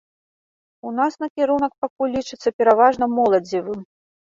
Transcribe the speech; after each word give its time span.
У 0.89 0.93
нас 0.99 1.17
накірунак 1.25 1.77
пакуль 1.87 2.11
лічыцца 2.17 2.49
пераважна 2.63 3.11
моладзевым. 3.17 3.89